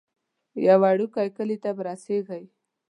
[0.65, 2.43] یو وړوکی کلی ته به رسیږئ.